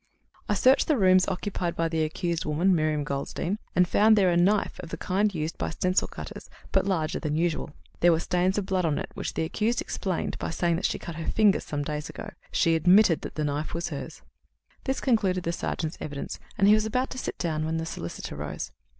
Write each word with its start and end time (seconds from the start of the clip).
"I 0.49 0.55
searched 0.55 0.87
the 0.87 0.97
rooms 0.97 1.27
occupied 1.27 1.75
by 1.75 1.87
the 1.87 2.03
accused 2.03 2.43
woman, 2.43 2.73
Miriam 2.73 3.03
Goldstein, 3.03 3.59
and 3.75 3.87
found 3.87 4.15
there 4.15 4.31
a 4.31 4.35
knife 4.35 4.79
of 4.79 4.89
the 4.89 4.97
kind 4.97 5.31
used 5.35 5.59
by 5.59 5.69
stencil 5.69 6.07
cutters, 6.07 6.49
but 6.71 6.87
larger 6.87 7.19
than 7.19 7.35
usual. 7.35 7.75
There 7.99 8.11
were 8.11 8.19
stains 8.19 8.57
of 8.57 8.65
blood 8.65 8.83
on 8.83 8.97
it 8.97 9.11
which 9.13 9.35
the 9.35 9.43
accused 9.43 9.79
explained 9.79 10.39
by 10.39 10.49
saying 10.49 10.77
that 10.77 10.85
she 10.85 10.97
cut 10.97 11.17
her 11.17 11.29
finger 11.31 11.59
some 11.59 11.83
days 11.83 12.09
ago. 12.09 12.31
She 12.51 12.73
admitted 12.73 13.21
that 13.21 13.35
the 13.35 13.43
knife 13.45 13.75
was 13.75 13.89
hers." 13.89 14.23
This 14.85 15.01
concluded 15.01 15.43
the 15.43 15.51
sergeant's 15.53 15.99
evidence, 16.01 16.39
and 16.57 16.67
he 16.67 16.73
was 16.73 16.87
about 16.87 17.11
to 17.11 17.19
sit 17.19 17.37
down 17.37 17.63
when 17.63 17.77
the 17.77 17.85
solicitor 17.85 18.35
rose. 18.35 18.71